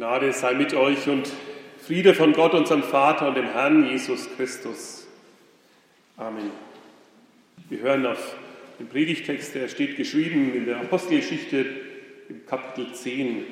Gnade 0.00 0.32
sei 0.32 0.54
mit 0.54 0.72
euch 0.72 1.10
und 1.10 1.30
Friede 1.86 2.14
von 2.14 2.32
Gott, 2.32 2.54
unserem 2.54 2.82
Vater 2.82 3.28
und 3.28 3.34
dem 3.34 3.52
Herrn 3.52 3.86
Jesus 3.86 4.30
Christus. 4.34 5.06
Amen. 6.16 6.50
Wir 7.68 7.80
hören 7.80 8.06
auf 8.06 8.34
den 8.78 8.88
Predigtext, 8.88 9.54
der 9.54 9.68
steht 9.68 9.98
geschrieben 9.98 10.54
in 10.54 10.64
der 10.64 10.78
Apostelgeschichte 10.78 11.66
im 12.30 12.46
Kapitel 12.46 12.94
10, 12.94 13.44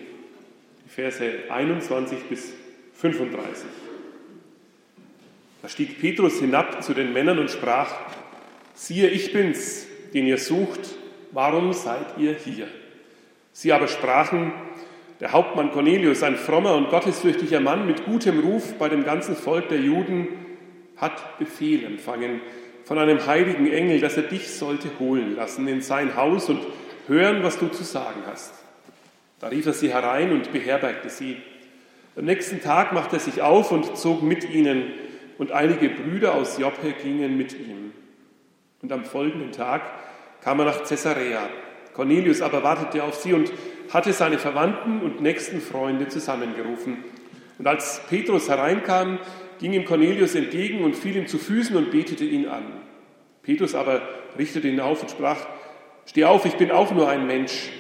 die 0.87 0.89
Verse 0.89 1.23
21 1.51 2.19
bis 2.31 2.55
35. 2.95 3.69
Da 5.61 5.69
stieg 5.69 6.01
Petrus 6.01 6.41
hinab 6.41 6.83
zu 6.83 6.95
den 6.95 7.13
Männern 7.13 7.41
und 7.41 7.51
sprach, 7.51 7.93
siehe, 8.73 9.11
ich 9.11 9.35
bin's, 9.35 9.87
den 10.15 10.27
ihr 10.27 10.39
sucht, 10.39 10.97
warum 11.31 11.75
seid 11.75 12.17
ihr 12.17 12.33
hier? 12.33 12.69
Sie 13.53 13.71
aber 13.71 13.87
sprachen, 13.87 14.51
der 15.21 15.33
Hauptmann 15.33 15.73
Cornelius, 15.73 16.23
ein 16.23 16.37
frommer 16.37 16.75
und 16.75 16.91
gottesfürchtiger 16.91 17.61
Mann 17.61 17.87
mit 17.87 18.05
gutem 18.05 18.41
Ruf 18.41 18.75
bei 18.79 18.89
dem 18.89 19.05
ganzen 19.05 19.35
Volk 19.35 19.69
der 19.69 19.81
Juden, 19.81 20.29
hat 20.97 21.39
Befehl 21.39 21.85
empfangen 21.85 22.41
von 22.85 22.99
einem 22.99 23.27
heiligen 23.27 23.71
Engel, 23.71 24.01
dass 24.01 24.17
er 24.17 24.23
dich 24.23 24.49
sollte 24.51 24.89
holen 24.99 25.37
lassen 25.37 25.69
in 25.69 25.83
sein 25.83 26.17
Haus 26.17 26.49
und 26.49 26.61
hören, 27.07 27.43
was 27.43 27.59
du 27.59 27.69
zu 27.69 27.85
sagen 27.85 28.23
hast. 28.27 28.55
Da 29.41 29.49
rief 29.49 29.67
er 29.67 29.73
sie 29.73 29.93
herein 29.93 30.33
und 30.33 30.53
beherbergte 30.53 31.11
sie. 31.11 31.37
Am 32.17 32.25
nächsten 32.25 32.61
Tag 32.61 32.93
machte 32.93 33.17
er 33.17 33.21
sich 33.21 33.43
auf 33.43 33.71
und 33.73 33.97
zog 33.97 34.23
mit 34.23 34.49
ihnen, 34.49 34.85
und 35.37 35.53
einige 35.53 35.89
Brüder 35.89 36.35
aus 36.35 36.59
Joppe 36.59 36.93
gingen 37.01 37.37
mit 37.37 37.53
ihm. 37.53 37.93
Und 38.83 38.91
am 38.91 39.05
folgenden 39.05 39.53
Tag 39.53 39.83
kam 40.43 40.59
er 40.59 40.65
nach 40.65 40.83
Caesarea. 40.83 41.49
Cornelius 41.95 42.43
aber 42.43 42.63
wartete 42.63 43.05
auf 43.05 43.15
sie 43.15 43.35
und 43.35 43.53
hatte 43.91 44.13
seine 44.13 44.39
Verwandten 44.39 45.01
und 45.01 45.21
nächsten 45.21 45.61
Freunde 45.61 46.09
zusammengerufen. 46.09 46.99
Und 47.59 47.67
als 47.67 48.03
Petrus 48.09 48.49
hereinkam, 48.49 49.19
ging 49.59 49.73
ihm 49.73 49.85
Cornelius 49.85 50.35
entgegen 50.35 50.85
und 50.85 50.95
fiel 50.95 51.17
ihm 51.17 51.27
zu 51.27 51.39
Füßen 51.39 51.77
und 51.77 51.91
betete 51.91 52.25
ihn 52.25 52.47
an. 52.47 52.65
Petrus 53.43 53.75
aber 53.75 54.03
richtete 54.39 54.69
ihn 54.69 54.81
auf 54.81 55.03
und 55.03 55.11
sprach, 55.11 55.47
Steh 56.07 56.25
auf, 56.25 56.47
ich 56.47 56.55
bin 56.55 56.71
auch 56.71 56.91
nur 56.93 57.09
ein 57.09 57.27
Mensch. 57.27 57.71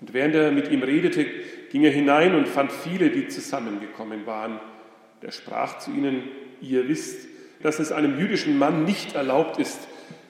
Und 0.00 0.14
während 0.14 0.34
er 0.34 0.52
mit 0.52 0.70
ihm 0.70 0.82
redete, 0.82 1.26
ging 1.70 1.84
er 1.84 1.90
hinein 1.90 2.34
und 2.34 2.48
fand 2.48 2.72
viele, 2.72 3.10
die 3.10 3.28
zusammengekommen 3.28 4.26
waren. 4.26 4.58
Er 5.20 5.32
sprach 5.32 5.78
zu 5.78 5.90
ihnen, 5.90 6.22
ihr 6.62 6.88
wisst, 6.88 7.28
dass 7.62 7.78
es 7.78 7.92
einem 7.92 8.18
jüdischen 8.18 8.58
Mann 8.58 8.84
nicht 8.84 9.14
erlaubt 9.14 9.58
ist, 9.58 9.86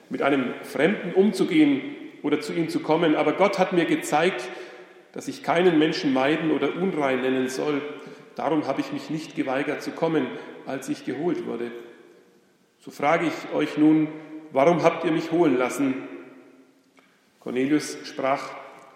mit 0.09 0.21
einem 0.21 0.53
Fremden 0.63 1.13
umzugehen 1.13 1.81
oder 2.23 2.41
zu 2.41 2.53
ihm 2.53 2.69
zu 2.69 2.81
kommen, 2.81 3.15
aber 3.15 3.33
Gott 3.33 3.57
hat 3.59 3.73
mir 3.73 3.85
gezeigt, 3.85 4.47
dass 5.13 5.27
ich 5.27 5.43
keinen 5.43 5.79
Menschen 5.79 6.11
meiden 6.11 6.51
oder 6.51 6.75
unrein 6.75 7.21
nennen 7.21 7.47
soll. 7.47 7.81
Darum 8.35 8.67
habe 8.67 8.81
ich 8.81 8.91
mich 8.91 9.09
nicht 9.09 9.35
geweigert 9.35 9.81
zu 9.81 9.91
kommen, 9.91 10.27
als 10.65 10.89
ich 10.89 11.05
geholt 11.05 11.45
wurde. 11.45 11.71
So 12.79 12.91
frage 12.91 13.27
ich 13.27 13.55
euch 13.55 13.77
nun, 13.77 14.09
warum 14.51 14.83
habt 14.83 15.05
ihr 15.05 15.11
mich 15.11 15.31
holen 15.31 15.57
lassen? 15.57 16.03
Cornelius 17.39 17.97
sprach, 18.03 18.49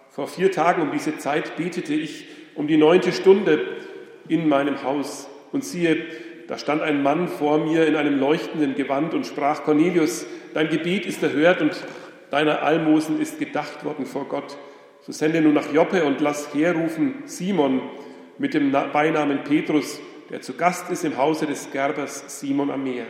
vor 0.09 0.27
vier 0.27 0.51
Tagen 0.51 0.81
um 0.81 0.91
diese 0.91 1.17
Zeit 1.19 1.55
betete 1.55 1.93
ich 1.93 2.27
um 2.55 2.67
die 2.67 2.77
neunte 2.77 3.11
Stunde 3.11 3.77
in 4.27 4.49
meinem 4.49 4.83
Haus. 4.83 5.29
Und 5.51 5.63
siehe, 5.63 6.05
da 6.47 6.57
stand 6.57 6.81
ein 6.81 7.03
Mann 7.03 7.27
vor 7.27 7.59
mir 7.59 7.85
in 7.85 7.95
einem 7.95 8.19
leuchtenden 8.19 8.73
Gewand 8.73 9.13
und 9.13 9.27
sprach, 9.27 9.63
Cornelius, 9.63 10.25
dein 10.53 10.69
Gebet 10.69 11.05
ist 11.05 11.21
erhört 11.21 11.61
und 11.61 11.83
deiner 12.31 12.63
Almosen 12.63 13.21
ist 13.21 13.37
gedacht 13.37 13.85
worden 13.85 14.05
vor 14.05 14.25
Gott. 14.25 14.57
So 15.07 15.13
sende 15.13 15.39
nun 15.39 15.53
nach 15.53 15.71
Joppe 15.71 16.03
und 16.03 16.19
lass 16.19 16.53
herrufen 16.53 17.23
Simon 17.27 17.81
mit 18.39 18.53
dem 18.53 18.73
Beinamen 18.73 19.45
Petrus, 19.45 20.01
der 20.29 20.41
zu 20.41 20.57
Gast 20.57 20.91
ist 20.91 21.05
im 21.05 21.15
Hause 21.15 21.45
des 21.45 21.71
Gerbers 21.71 22.41
Simon 22.41 22.69
am 22.69 22.83
Meer. 22.83 23.05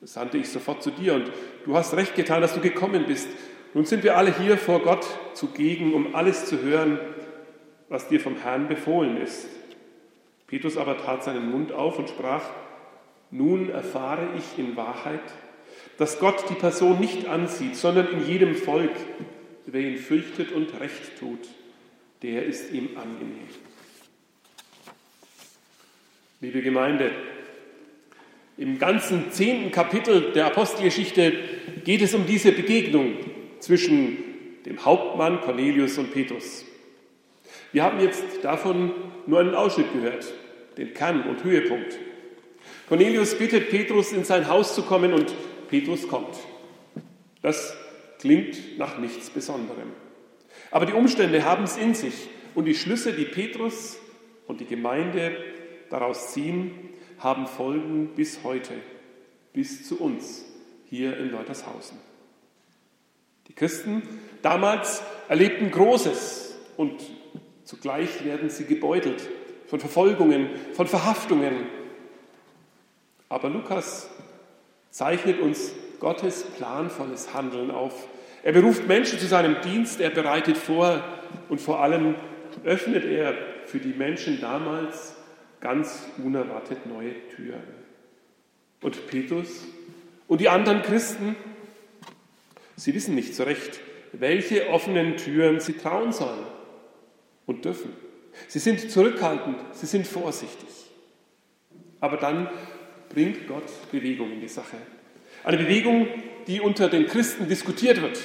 Das 0.00 0.14
sandte 0.14 0.38
ich 0.38 0.48
sofort 0.48 0.82
zu 0.82 0.90
dir 0.90 1.14
und 1.14 1.30
du 1.64 1.76
hast 1.76 1.94
recht 1.94 2.16
getan, 2.16 2.40
dass 2.40 2.52
du 2.52 2.60
gekommen 2.60 3.04
bist. 3.06 3.28
Nun 3.74 3.84
sind 3.84 4.02
wir 4.02 4.16
alle 4.16 4.36
hier 4.36 4.58
vor 4.58 4.80
Gott 4.80 5.06
zugegen, 5.34 5.94
um 5.94 6.16
alles 6.16 6.46
zu 6.46 6.60
hören, 6.60 6.98
was 7.88 8.08
dir 8.08 8.18
vom 8.18 8.34
Herrn 8.34 8.66
befohlen 8.66 9.22
ist. 9.22 9.46
Petrus 10.48 10.76
aber 10.76 10.98
tat 10.98 11.22
seinen 11.22 11.48
Mund 11.48 11.70
auf 11.70 11.96
und 11.96 12.08
sprach, 12.08 12.42
nun 13.30 13.70
erfahre 13.70 14.30
ich 14.36 14.58
in 14.58 14.76
Wahrheit, 14.76 15.20
dass 15.96 16.18
Gott 16.18 16.44
die 16.50 16.54
Person 16.54 16.98
nicht 16.98 17.28
ansieht, 17.28 17.76
sondern 17.76 18.08
in 18.08 18.26
jedem 18.26 18.56
Volk 18.56 18.90
Wer 19.66 19.80
ihn 19.80 19.98
fürchtet 19.98 20.52
und 20.52 20.78
recht 20.80 21.18
tut, 21.18 21.40
der 22.22 22.46
ist 22.46 22.72
ihm 22.72 22.90
angenehm. 22.96 23.48
Liebe 26.40 26.62
Gemeinde, 26.62 27.10
im 28.56 28.78
ganzen 28.78 29.32
zehnten 29.32 29.72
Kapitel 29.72 30.32
der 30.32 30.46
Apostelgeschichte 30.46 31.32
geht 31.84 32.00
es 32.00 32.14
um 32.14 32.26
diese 32.26 32.52
Begegnung 32.52 33.16
zwischen 33.58 34.18
dem 34.64 34.84
Hauptmann 34.84 35.40
Cornelius 35.40 35.98
und 35.98 36.12
Petrus. 36.12 36.64
Wir 37.72 37.82
haben 37.82 38.00
jetzt 38.00 38.22
davon 38.42 38.92
nur 39.26 39.40
einen 39.40 39.54
Ausschnitt 39.54 39.92
gehört, 39.92 40.32
den 40.78 40.94
Kern 40.94 41.22
und 41.28 41.42
Höhepunkt. 41.42 41.98
Cornelius 42.88 43.36
bittet 43.36 43.68
Petrus, 43.70 44.12
in 44.12 44.24
sein 44.24 44.48
Haus 44.48 44.74
zu 44.74 44.82
kommen 44.82 45.12
und 45.12 45.34
Petrus 45.68 46.06
kommt. 46.06 46.36
Das 47.42 47.76
Klingt 48.18 48.78
nach 48.78 48.98
nichts 48.98 49.30
Besonderem. 49.30 49.92
Aber 50.70 50.86
die 50.86 50.92
Umstände 50.92 51.44
haben 51.44 51.64
es 51.64 51.76
in 51.76 51.94
sich 51.94 52.28
und 52.54 52.64
die 52.64 52.74
Schlüsse, 52.74 53.12
die 53.12 53.24
Petrus 53.24 53.98
und 54.46 54.60
die 54.60 54.66
Gemeinde 54.66 55.36
daraus 55.90 56.32
ziehen, 56.32 56.90
haben 57.18 57.46
Folgen 57.46 58.14
bis 58.14 58.42
heute, 58.42 58.74
bis 59.52 59.86
zu 59.86 60.00
uns 60.00 60.44
hier 60.88 61.16
in 61.18 61.30
Leutershausen. 61.30 61.98
Die 63.48 63.54
Christen 63.54 64.02
damals 64.42 65.02
erlebten 65.28 65.70
Großes 65.70 66.56
und 66.76 67.02
zugleich 67.64 68.24
werden 68.24 68.50
sie 68.50 68.64
gebeutelt 68.64 69.28
von 69.66 69.80
Verfolgungen, 69.80 70.50
von 70.72 70.86
Verhaftungen. 70.86 71.66
Aber 73.28 73.48
Lukas 73.48 74.08
zeichnet 74.90 75.40
uns 75.40 75.72
Gottes 76.00 76.44
planvolles 76.56 77.34
Handeln 77.34 77.70
auf. 77.70 78.08
Er 78.42 78.52
beruft 78.52 78.86
Menschen 78.86 79.18
zu 79.18 79.26
seinem 79.26 79.60
Dienst, 79.62 80.00
er 80.00 80.10
bereitet 80.10 80.56
vor 80.56 81.02
und 81.48 81.60
vor 81.60 81.80
allem 81.80 82.14
öffnet 82.64 83.04
er 83.04 83.34
für 83.66 83.78
die 83.78 83.92
Menschen 83.92 84.40
damals 84.40 85.16
ganz 85.60 86.06
unerwartet 86.22 86.86
neue 86.86 87.14
Türen. 87.34 87.62
Und 88.82 89.06
Petrus 89.08 89.66
und 90.28 90.40
die 90.40 90.48
anderen 90.48 90.82
Christen, 90.82 91.34
sie 92.76 92.94
wissen 92.94 93.14
nicht 93.14 93.34
so 93.34 93.42
recht, 93.44 93.80
welche 94.12 94.68
offenen 94.70 95.16
Türen 95.16 95.60
sie 95.60 95.74
trauen 95.74 96.12
sollen 96.12 96.46
und 97.46 97.64
dürfen. 97.64 97.92
Sie 98.48 98.58
sind 98.58 98.90
zurückhaltend, 98.90 99.56
sie 99.72 99.86
sind 99.86 100.06
vorsichtig. 100.06 100.68
Aber 102.00 102.16
dann 102.16 102.48
bringt 103.08 103.48
Gott 103.48 103.64
Bewegung 103.90 104.30
in 104.32 104.40
die 104.40 104.48
Sache. 104.48 104.76
Eine 105.46 105.58
Bewegung, 105.58 106.08
die 106.48 106.60
unter 106.60 106.88
den 106.88 107.06
Christen 107.06 107.46
diskutiert 107.46 108.02
wird, 108.02 108.18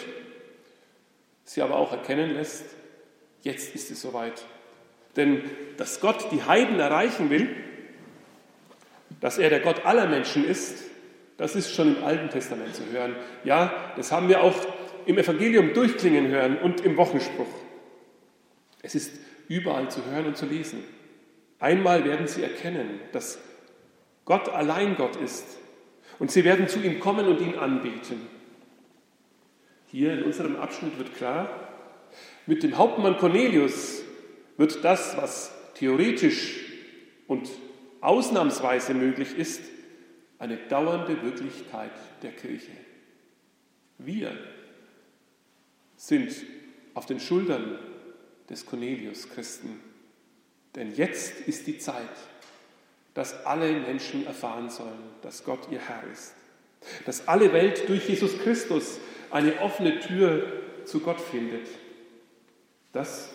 sie 1.43 1.61
aber 1.61 1.75
auch 1.75 1.91
erkennen 1.91 2.33
lässt, 2.33 2.65
jetzt 3.43 3.75
ist 3.75 3.91
es 3.91 4.01
soweit. 4.01 4.43
Denn 5.15 5.43
dass 5.77 5.99
Gott 5.99 6.31
die 6.31 6.41
Heiden 6.41 6.79
erreichen 6.79 7.29
will, 7.29 7.47
dass 9.19 9.37
er 9.37 9.51
der 9.51 9.59
Gott 9.59 9.85
aller 9.85 10.07
Menschen 10.07 10.43
ist, 10.43 10.83
das 11.37 11.55
ist 11.55 11.75
schon 11.75 11.95
im 11.95 12.03
Alten 12.03 12.31
Testament 12.31 12.73
zu 12.73 12.87
hören. 12.91 13.15
Ja, 13.43 13.93
das 13.97 14.11
haben 14.11 14.27
wir 14.27 14.41
auch 14.41 14.55
im 15.05 15.19
Evangelium 15.19 15.75
durchklingen 15.75 16.27
hören 16.27 16.57
und 16.57 16.81
im 16.81 16.97
Wochenspruch. 16.97 17.53
Es 18.81 18.95
ist 18.95 19.11
überall 19.47 19.91
zu 19.91 20.03
hören 20.07 20.25
und 20.25 20.37
zu 20.37 20.47
lesen. 20.47 20.83
Einmal 21.59 22.03
werden 22.03 22.25
sie 22.25 22.41
erkennen, 22.41 22.99
dass 23.11 23.37
Gott 24.25 24.49
allein 24.49 24.95
Gott 24.95 25.17
ist 25.17 25.60
und 26.21 26.29
sie 26.29 26.43
werden 26.43 26.67
zu 26.67 26.79
ihm 26.79 26.99
kommen 26.99 27.27
und 27.27 27.41
ihn 27.41 27.55
anbeten. 27.55 28.21
Hier 29.87 30.13
in 30.13 30.21
unserem 30.21 30.55
Abschnitt 30.55 30.99
wird 30.99 31.15
klar, 31.15 31.49
mit 32.45 32.61
dem 32.61 32.77
Hauptmann 32.77 33.17
Cornelius 33.17 34.03
wird 34.55 34.83
das, 34.85 35.17
was 35.17 35.51
theoretisch 35.73 36.59
und 37.25 37.49
ausnahmsweise 38.01 38.93
möglich 38.93 39.35
ist, 39.35 39.63
eine 40.37 40.57
dauernde 40.57 41.23
Wirklichkeit 41.23 41.89
der 42.21 42.33
Kirche. 42.33 42.71
Wir 43.97 44.37
sind 45.95 46.35
auf 46.93 47.07
den 47.07 47.19
Schultern 47.19 47.79
des 48.47 48.67
Cornelius 48.67 49.27
Christen, 49.27 49.79
denn 50.75 50.93
jetzt 50.93 51.47
ist 51.47 51.65
die 51.65 51.79
Zeit, 51.79 52.09
dass 53.13 53.45
alle 53.45 53.71
Menschen 53.71 54.25
erfahren 54.25 54.69
sollen, 54.69 54.99
dass 55.21 55.43
Gott 55.43 55.67
ihr 55.69 55.79
Herr 55.79 56.03
ist. 56.11 56.33
Dass 57.05 57.27
alle 57.27 57.53
Welt 57.53 57.87
durch 57.89 58.07
Jesus 58.07 58.39
Christus 58.39 58.99
eine 59.29 59.59
offene 59.61 59.99
Tür 59.99 60.51
zu 60.85 60.99
Gott 60.99 61.19
findet. 61.19 61.67
Das 62.93 63.29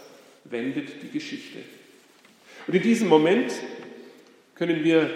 wendet 0.44 1.02
die 1.02 1.11
Geschichte. 1.11 1.58
Und 2.67 2.75
in 2.75 2.82
diesem 2.82 3.08
Moment 3.08 3.52
können 4.55 4.82
wir 4.82 5.11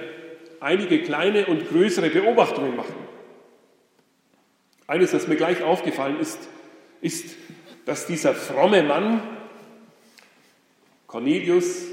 einige 0.61 1.03
kleine 1.03 1.47
und 1.47 1.69
größere 1.69 2.11
Beobachtungen 2.11 2.77
machen. 2.77 2.95
Eines, 4.87 5.13
das 5.13 5.27
mir 5.27 5.37
gleich 5.37 5.63
aufgefallen 5.63 6.21
ist, 6.21 6.39
ist, 7.01 7.37
dass 7.87 8.07
dieser 8.07 8.35
fromme 8.35 8.83
Mann 8.83 9.23
Cornelius 11.07 11.87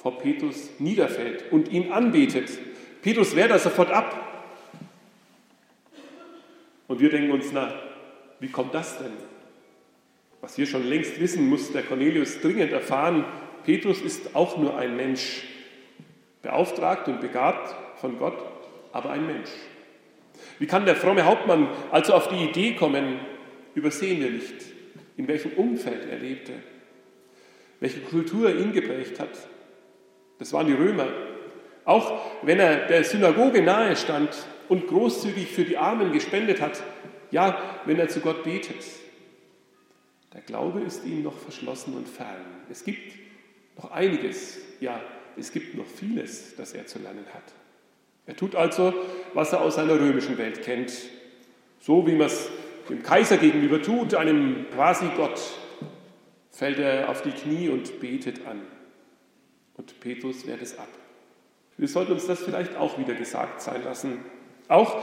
vor 0.00 0.18
Petrus 0.18 0.70
niederfällt 0.78 1.52
und 1.52 1.70
ihn 1.70 1.92
anbetet. 1.92 2.48
Petrus 3.02 3.36
wehrt 3.36 3.50
da 3.50 3.58
sofort 3.58 3.90
ab. 3.90 4.16
Und 6.88 7.00
wir 7.00 7.10
denken 7.10 7.30
uns, 7.30 7.50
na, 7.52 7.74
wie 8.40 8.48
kommt 8.48 8.74
das 8.74 8.98
denn? 8.98 9.12
Was 10.40 10.56
wir 10.56 10.66
schon 10.66 10.86
längst 10.86 11.20
wissen, 11.20 11.46
muss 11.50 11.70
der 11.70 11.82
Cornelius 11.82 12.40
dringend 12.40 12.72
erfahren. 12.72 13.26
Petrus 13.64 14.00
ist 14.00 14.34
auch 14.34 14.56
nur 14.56 14.78
ein 14.78 14.96
Mensch, 14.96 15.44
beauftragt 16.40 17.06
und 17.08 17.20
begabt 17.20 17.74
von 18.00 18.18
Gott, 18.18 18.38
aber 18.92 19.10
ein 19.10 19.26
Mensch. 19.26 19.50
Wie 20.58 20.66
kann 20.66 20.86
der 20.86 20.96
fromme 20.96 21.26
Hauptmann 21.26 21.68
also 21.90 22.14
auf 22.14 22.28
die 22.28 22.42
Idee 22.42 22.74
kommen, 22.74 23.20
übersehen 23.74 24.22
wir 24.22 24.30
nicht, 24.30 24.64
in 25.18 25.28
welchem 25.28 25.52
Umfeld 25.52 26.08
er 26.10 26.18
lebte, 26.18 26.54
welche 27.80 28.00
Kultur 28.00 28.54
ihn 28.58 28.72
geprägt 28.72 29.20
hat. 29.20 29.28
Das 30.40 30.52
waren 30.52 30.66
die 30.66 30.72
Römer. 30.72 31.06
Auch 31.84 32.20
wenn 32.42 32.58
er 32.58 32.86
der 32.88 33.04
Synagoge 33.04 33.62
nahe 33.62 33.94
stand 33.94 34.30
und 34.68 34.88
großzügig 34.88 35.46
für 35.48 35.64
die 35.64 35.76
Armen 35.76 36.12
gespendet 36.12 36.60
hat, 36.60 36.82
ja, 37.30 37.62
wenn 37.84 37.98
er 37.98 38.08
zu 38.08 38.20
Gott 38.20 38.42
betet. 38.42 38.84
Der 40.32 40.40
Glaube 40.40 40.80
ist 40.80 41.04
ihm 41.04 41.22
noch 41.22 41.38
verschlossen 41.38 41.94
und 41.94 42.08
fern. 42.08 42.44
Es 42.70 42.84
gibt 42.84 43.12
noch 43.76 43.90
einiges, 43.90 44.58
ja, 44.80 45.00
es 45.36 45.52
gibt 45.52 45.76
noch 45.76 45.86
vieles, 45.86 46.56
das 46.56 46.72
er 46.72 46.86
zu 46.86 46.98
lernen 46.98 47.26
hat. 47.34 47.42
Er 48.26 48.36
tut 48.36 48.54
also, 48.54 48.94
was 49.34 49.52
er 49.52 49.60
aus 49.60 49.74
seiner 49.74 49.94
römischen 49.94 50.38
Welt 50.38 50.62
kennt, 50.62 50.92
so 51.80 52.06
wie 52.06 52.12
man 52.12 52.28
es 52.28 52.48
dem 52.88 53.02
Kaiser 53.02 53.36
gegenüber 53.36 53.82
tut, 53.82 54.14
einem 54.14 54.66
quasi 54.72 55.06
Gott, 55.16 55.40
fällt 56.50 56.78
er 56.78 57.08
auf 57.08 57.22
die 57.22 57.30
Knie 57.30 57.68
und 57.68 58.00
betet 58.00 58.46
an. 58.46 58.60
Und 59.80 59.98
Petrus 59.98 60.46
wehrt 60.46 60.60
es 60.60 60.78
ab. 60.78 60.90
Wir 61.78 61.88
sollten 61.88 62.12
uns 62.12 62.26
das 62.26 62.42
vielleicht 62.42 62.76
auch 62.76 62.98
wieder 62.98 63.14
gesagt 63.14 63.62
sein 63.62 63.82
lassen. 63.82 64.18
Auch 64.68 65.02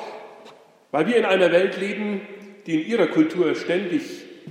weil 0.91 1.07
wir 1.07 1.15
in 1.15 1.25
einer 1.25 1.51
Welt 1.51 1.79
leben, 1.79 2.21
die 2.67 2.83
in 2.83 2.87
ihrer 2.87 3.07
Kultur 3.07 3.55
ständig 3.55 4.03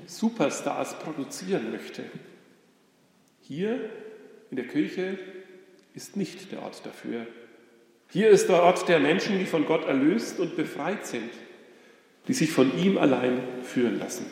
Superstars 0.06 0.98
produzieren 0.98 1.70
möchte. 1.70 2.02
Hier 3.40 3.88
in 4.50 4.56
der 4.56 4.66
Kirche 4.66 5.16
ist 5.94 6.16
nicht 6.16 6.50
der 6.50 6.62
Ort 6.62 6.84
dafür. 6.84 7.28
Hier 8.10 8.28
ist 8.30 8.48
der 8.48 8.64
Ort 8.64 8.88
der 8.88 8.98
Menschen, 8.98 9.38
die 9.38 9.46
von 9.46 9.64
Gott 9.64 9.86
erlöst 9.86 10.40
und 10.40 10.56
befreit 10.56 11.06
sind, 11.06 11.30
die 12.26 12.34
sich 12.34 12.50
von 12.50 12.76
ihm 12.76 12.98
allein 12.98 13.42
führen 13.62 14.00
lassen. 14.00 14.26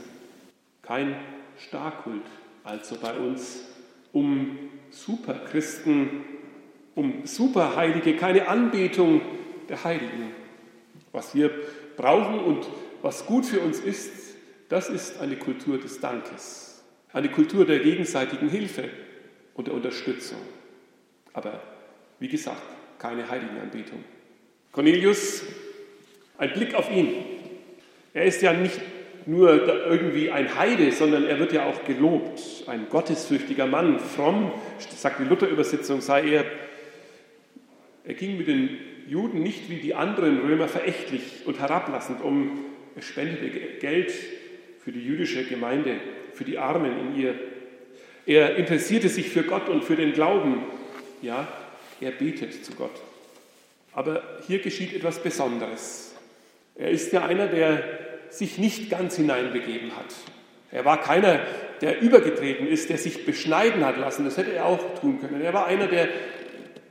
Kein 0.82 1.14
Starkult 1.56 2.24
also 2.64 2.96
bei 2.96 3.16
uns, 3.16 3.64
um 4.12 4.58
Superchristen, 4.94 6.24
um 6.94 7.26
Superheilige, 7.26 8.16
keine 8.16 8.48
Anbetung 8.48 9.20
der 9.68 9.82
Heiligen. 9.82 10.32
Was 11.12 11.34
wir 11.34 11.50
brauchen 11.96 12.38
und 12.38 12.66
was 13.02 13.26
gut 13.26 13.44
für 13.44 13.60
uns 13.60 13.80
ist, 13.80 14.10
das 14.68 14.88
ist 14.88 15.20
eine 15.20 15.36
Kultur 15.36 15.78
des 15.78 16.00
Dankes, 16.00 16.82
eine 17.12 17.28
Kultur 17.28 17.66
der 17.66 17.80
gegenseitigen 17.80 18.48
Hilfe 18.48 18.88
und 19.54 19.66
der 19.66 19.74
Unterstützung. 19.74 20.38
Aber 21.32 21.60
wie 22.20 22.28
gesagt, 22.28 22.62
keine 22.98 23.28
Heiligenanbetung. 23.28 24.02
Cornelius, 24.72 25.42
ein 26.38 26.52
Blick 26.52 26.74
auf 26.74 26.90
ihn. 26.90 27.14
Er 28.12 28.24
ist 28.24 28.42
ja 28.42 28.52
nicht 28.52 28.80
nur 29.26 29.88
irgendwie 29.88 30.30
ein 30.30 30.58
Heide, 30.58 30.92
sondern 30.92 31.24
er 31.24 31.38
wird 31.38 31.52
ja 31.52 31.66
auch 31.66 31.84
gelobt. 31.84 32.40
Ein 32.66 32.88
gottesfürchtiger 32.90 33.66
Mann, 33.66 33.98
fromm, 33.98 34.52
sagt 34.96 35.20
die 35.20 35.24
Luther-Übersetzung, 35.24 36.00
sei 36.00 36.28
er. 36.28 36.44
Er 38.04 38.14
ging 38.14 38.36
mit 38.36 38.48
den 38.48 38.78
Juden 39.08 39.42
nicht 39.42 39.70
wie 39.70 39.76
die 39.76 39.94
anderen 39.94 40.40
Römer 40.40 40.68
verächtlich 40.68 41.22
und 41.46 41.58
herablassend 41.58 42.22
um. 42.22 42.64
Er 42.96 43.02
spendete 43.02 43.48
Geld 43.80 44.12
für 44.80 44.92
die 44.92 45.04
jüdische 45.04 45.44
Gemeinde, 45.44 45.96
für 46.32 46.44
die 46.44 46.58
Armen 46.58 46.92
in 46.98 47.20
ihr. 47.20 47.34
Er 48.26 48.56
interessierte 48.56 49.08
sich 49.08 49.30
für 49.30 49.42
Gott 49.42 49.68
und 49.68 49.84
für 49.84 49.96
den 49.96 50.12
Glauben. 50.12 50.62
Ja, 51.22 51.48
er 52.00 52.10
betet 52.10 52.64
zu 52.64 52.72
Gott. 52.72 53.00
Aber 53.92 54.22
hier 54.46 54.58
geschieht 54.58 54.94
etwas 54.94 55.22
Besonderes. 55.22 56.14
Er 56.76 56.90
ist 56.90 57.12
ja 57.12 57.24
einer, 57.24 57.46
der 57.46 58.03
sich 58.30 58.58
nicht 58.58 58.90
ganz 58.90 59.16
hineinbegeben 59.16 59.96
hat. 59.96 60.14
Er 60.70 60.84
war 60.84 61.00
keiner, 61.00 61.40
der 61.80 62.00
übergetreten 62.00 62.66
ist, 62.66 62.90
der 62.90 62.98
sich 62.98 63.24
beschneiden 63.24 63.84
hat 63.84 63.96
lassen. 63.96 64.24
Das 64.24 64.36
hätte 64.36 64.52
er 64.52 64.66
auch 64.66 64.98
tun 65.00 65.20
können. 65.20 65.40
Er 65.40 65.54
war 65.54 65.66
einer, 65.66 65.86
der 65.86 66.08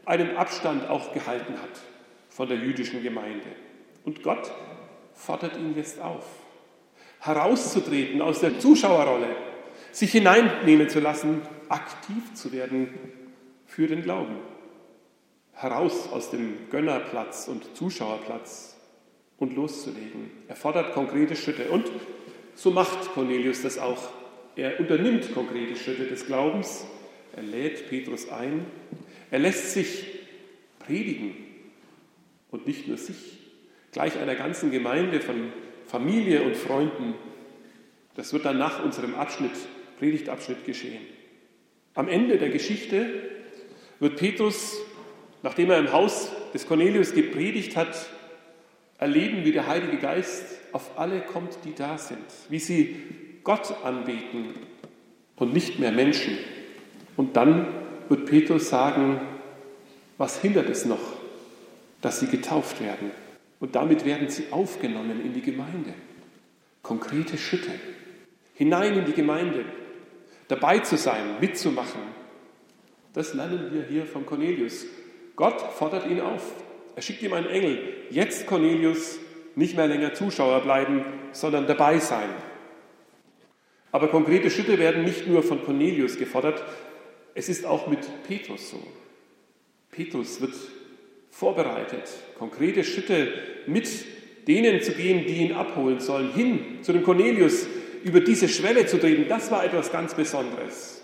einen 0.05 0.37
Abstand 0.37 0.89
auch 0.89 1.13
gehalten 1.13 1.53
hat 1.61 1.81
von 2.29 2.47
der 2.47 2.57
jüdischen 2.57 3.03
Gemeinde. 3.03 3.47
Und 4.05 4.23
Gott 4.23 4.51
fordert 5.13 5.57
ihn 5.57 5.75
jetzt 5.75 6.01
auf, 6.01 6.25
herauszutreten 7.19 8.21
aus 8.21 8.39
der 8.39 8.59
Zuschauerrolle, 8.59 9.35
sich 9.91 10.11
hineinnehmen 10.11 10.89
zu 10.89 10.99
lassen, 10.99 11.41
aktiv 11.69 12.33
zu 12.33 12.51
werden 12.51 12.93
für 13.65 13.87
den 13.87 14.01
Glauben. 14.01 14.37
Heraus 15.53 16.11
aus 16.11 16.31
dem 16.31 16.69
Gönnerplatz 16.69 17.47
und 17.47 17.75
Zuschauerplatz 17.75 18.72
und 19.37 19.55
loszulegen. 19.55 20.31
Er 20.47 20.55
fordert 20.55 20.93
konkrete 20.93 21.35
Schritte 21.35 21.69
und 21.69 21.85
so 22.55 22.71
macht 22.71 23.13
Cornelius 23.13 23.61
das 23.61 23.77
auch. 23.77 24.09
Er 24.55 24.79
unternimmt 24.79 25.33
konkrete 25.33 25.75
Schritte 25.75 26.05
des 26.05 26.25
Glaubens. 26.25 26.85
Er 27.35 27.43
lädt 27.43 27.89
Petrus 27.89 28.29
ein. 28.29 28.65
Er 29.31 29.39
lässt 29.39 29.73
sich 29.73 30.05
predigen 30.79 31.35
und 32.51 32.67
nicht 32.67 32.87
nur 32.87 32.97
sich, 32.97 33.39
gleich 33.91 34.17
einer 34.19 34.35
ganzen 34.35 34.69
Gemeinde 34.69 35.21
von 35.21 35.51
Familie 35.87 36.43
und 36.43 36.55
Freunden. 36.55 37.15
Das 38.15 38.31
wird 38.33 38.45
dann 38.45 38.59
nach 38.59 38.83
unserem 38.83 39.15
Abschnitt, 39.15 39.51
Predigtabschnitt 39.97 40.65
geschehen. 40.65 41.01
Am 41.95 42.07
Ende 42.07 42.37
der 42.37 42.49
Geschichte 42.49 43.07
wird 43.99 44.17
Petrus, 44.17 44.77
nachdem 45.41 45.71
er 45.71 45.79
im 45.79 45.91
Haus 45.91 46.31
des 46.53 46.67
Cornelius 46.67 47.13
gepredigt 47.13 47.75
hat, 47.75 48.07
erleben, 48.97 49.45
wie 49.45 49.51
der 49.51 49.67
Heilige 49.67 49.97
Geist 49.97 50.45
auf 50.71 50.97
alle 50.97 51.21
kommt, 51.21 51.57
die 51.65 51.73
da 51.73 51.97
sind, 51.97 52.25
wie 52.49 52.59
sie 52.59 52.95
Gott 53.43 53.75
anbeten 53.83 54.53
und 55.35 55.53
nicht 55.53 55.79
mehr 55.79 55.91
Menschen. 55.91 56.37
Und 57.17 57.35
dann 57.35 57.67
wird 58.09 58.25
Petrus 58.25 58.69
sagen, 58.69 59.19
was 60.17 60.41
hindert 60.41 60.69
es 60.69 60.85
noch, 60.85 61.01
dass 62.01 62.19
sie 62.19 62.27
getauft 62.27 62.81
werden? 62.81 63.11
Und 63.59 63.75
damit 63.75 64.05
werden 64.05 64.29
sie 64.29 64.45
aufgenommen 64.51 65.23
in 65.23 65.33
die 65.33 65.41
Gemeinde. 65.41 65.93
Konkrete 66.81 67.37
Schritte. 67.37 67.71
Hinein 68.55 68.97
in 68.97 69.05
die 69.05 69.13
Gemeinde. 69.13 69.65
Dabei 70.47 70.79
zu 70.79 70.97
sein, 70.97 71.39
mitzumachen. 71.39 72.01
Das 73.13 73.33
lernen 73.33 73.69
wir 73.71 73.83
hier 73.83 74.05
von 74.05 74.25
Cornelius. 74.25 74.85
Gott 75.35 75.61
fordert 75.61 76.07
ihn 76.07 76.19
auf. 76.19 76.53
Er 76.95 77.01
schickt 77.01 77.21
ihm 77.23 77.33
einen 77.33 77.49
Engel. 77.49 77.79
Jetzt, 78.09 78.45
Cornelius, 78.47 79.19
nicht 79.55 79.75
mehr 79.75 79.87
länger 79.87 80.13
Zuschauer 80.13 80.61
bleiben, 80.61 81.03
sondern 81.31 81.67
dabei 81.67 81.99
sein. 81.99 82.29
Aber 83.91 84.07
konkrete 84.07 84.49
Schritte 84.49 84.79
werden 84.79 85.03
nicht 85.03 85.27
nur 85.27 85.43
von 85.43 85.63
Cornelius 85.63 86.17
gefordert, 86.17 86.63
es 87.35 87.49
ist 87.49 87.65
auch 87.65 87.87
mit 87.87 87.99
Petrus 88.27 88.71
so. 88.71 88.81
Petrus 89.91 90.41
wird 90.41 90.53
vorbereitet, 91.29 92.09
konkrete 92.37 92.83
Schritte 92.83 93.33
mit 93.67 93.87
denen 94.47 94.81
zu 94.81 94.93
gehen, 94.93 95.25
die 95.25 95.37
ihn 95.37 95.53
abholen 95.53 95.99
sollen, 95.99 96.33
hin 96.33 96.79
zu 96.81 96.93
dem 96.93 97.03
Cornelius, 97.03 97.67
über 98.03 98.19
diese 98.19 98.49
Schwelle 98.49 98.85
zu 98.85 98.99
treten. 98.99 99.27
Das 99.29 99.49
war 99.49 99.63
etwas 99.63 99.91
ganz 99.91 100.13
Besonderes. 100.13 101.01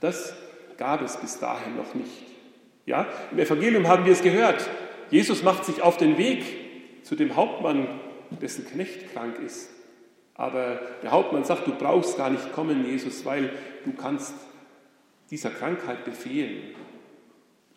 Das 0.00 0.34
gab 0.78 1.02
es 1.02 1.16
bis 1.16 1.38
dahin 1.38 1.76
noch 1.76 1.94
nicht. 1.94 2.26
Ja, 2.86 3.06
im 3.30 3.38
Evangelium 3.38 3.86
haben 3.86 4.06
wir 4.06 4.12
es 4.12 4.22
gehört. 4.22 4.68
Jesus 5.10 5.42
macht 5.42 5.64
sich 5.64 5.82
auf 5.82 5.96
den 5.96 6.18
Weg 6.18 6.44
zu 7.04 7.16
dem 7.16 7.36
Hauptmann, 7.36 8.00
dessen 8.42 8.66
Knecht 8.66 9.12
krank 9.12 9.38
ist. 9.38 9.70
Aber 10.34 10.80
der 11.02 11.10
Hauptmann 11.10 11.44
sagt, 11.44 11.66
du 11.66 11.74
brauchst 11.74 12.16
gar 12.16 12.30
nicht 12.30 12.52
kommen, 12.52 12.86
Jesus, 12.86 13.24
weil 13.24 13.50
du 13.84 13.92
kannst 13.92 14.34
dieser 15.30 15.50
Krankheit 15.50 16.04
befehlen. 16.04 16.74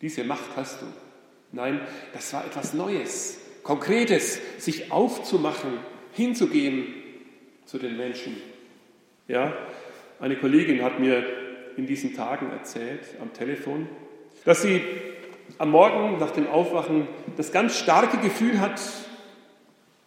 Diese 0.02 0.24
Macht 0.24 0.56
hast 0.56 0.82
du. 0.82 0.86
Nein, 1.52 1.82
das 2.14 2.34
war 2.34 2.46
etwas 2.46 2.74
Neues, 2.74 3.40
Konkretes, 3.64 4.40
sich 4.58 4.92
aufzumachen, 4.92 5.80
hinzugehen 6.14 6.94
zu 7.66 7.78
den 7.78 7.98
Menschen. 7.98 8.38
Ja, 9.28 9.54
eine 10.20 10.38
Kollegin 10.38 10.84
hat 10.84 11.00
mir 11.00 11.26
in 11.78 11.86
diesen 11.88 12.16
Tagen 12.16 12.52
erzählt 12.52 13.02
am 13.22 13.34
Telefon, 13.34 13.88
Dass 14.46 14.62
sie 14.64 14.82
am 15.58 15.72
Morgen 15.72 16.20
nach 16.20 16.32
dem 16.32 16.48
Aufwachen 16.48 17.08
das 17.38 17.52
ganz 17.52 17.78
starke 17.78 18.18
Gefühl 18.18 18.60
hat, 18.60 18.82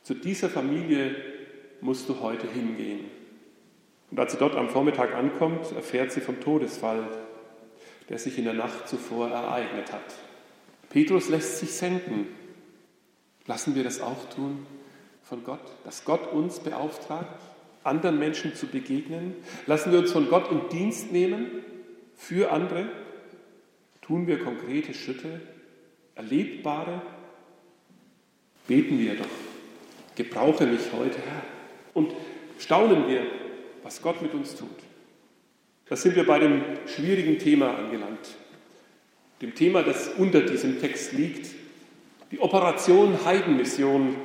zu 0.02 0.14
dieser 0.14 0.48
Familie 0.48 1.16
musst 1.80 2.08
du 2.08 2.20
heute 2.20 2.46
hingehen. 2.46 3.06
Und 4.10 4.20
als 4.20 4.32
sie 4.32 4.38
dort 4.38 4.54
am 4.54 4.68
Vormittag 4.68 5.14
ankommt, 5.14 5.72
erfährt 5.72 6.12
sie 6.12 6.20
vom 6.20 6.40
Todesfall, 6.40 7.08
der 8.08 8.18
sich 8.18 8.38
in 8.38 8.44
der 8.44 8.54
Nacht 8.54 8.88
zuvor 8.88 9.30
ereignet 9.30 9.92
hat. 9.92 10.14
Petrus 10.90 11.28
lässt 11.28 11.58
sich 11.58 11.72
senden. 11.72 12.28
Lassen 13.46 13.74
wir 13.74 13.82
das 13.82 14.00
auch 14.00 14.28
tun 14.30 14.66
von 15.22 15.42
Gott, 15.42 15.64
dass 15.84 16.04
Gott 16.04 16.32
uns 16.32 16.60
beauftragt, 16.60 17.40
anderen 17.82 18.18
Menschen 18.18 18.54
zu 18.54 18.66
begegnen? 18.66 19.34
Lassen 19.66 19.90
wir 19.90 19.98
uns 19.98 20.12
von 20.12 20.28
Gott 20.28 20.50
in 20.50 20.68
Dienst 20.68 21.12
nehmen 21.12 21.50
für 22.14 22.52
andere? 22.52 22.88
Tun 24.06 24.26
wir 24.26 24.38
konkrete 24.38 24.92
Schritte, 24.92 25.40
erlebbare? 26.14 27.00
Beten 28.68 28.99
wir 28.99 29.16
doch, 29.16 29.25
gebrauche 30.14 30.66
mich 30.66 30.92
heute, 30.92 31.18
Herr. 31.20 31.42
Und 31.94 32.12
staunen 32.58 33.08
wir, 33.08 33.23
was 33.82 34.02
Gott 34.02 34.20
mit 34.20 34.34
uns 34.34 34.56
tut. 34.56 34.68
Da 35.87 35.96
sind 35.96 36.16
wir 36.16 36.26
bei 36.26 36.38
dem 36.38 36.62
schwierigen 36.87 37.38
Thema 37.38 37.78
angelangt. 37.78 38.37
Dem 39.40 39.54
Thema, 39.54 39.82
das 39.82 40.08
unter 40.18 40.42
diesem 40.42 40.80
Text 40.80 41.12
liegt. 41.12 41.54
Die 42.30 42.40
Operation 42.40 43.25
Heidenmission. 43.25 44.16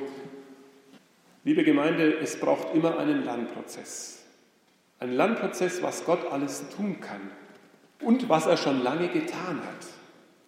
Liebe 1.44 1.64
Gemeinde, 1.64 2.18
es 2.18 2.38
braucht 2.38 2.74
immer 2.74 2.98
einen 2.98 3.24
Lernprozess. 3.24 4.26
Ein 4.98 5.14
Lernprozess, 5.14 5.82
was 5.82 6.04
Gott 6.04 6.30
alles 6.30 6.68
tun 6.76 7.00
kann 7.00 7.30
und 8.00 8.28
was 8.28 8.46
er 8.46 8.56
schon 8.56 8.82
lange 8.82 9.08
getan 9.08 9.60
hat. 9.60 9.86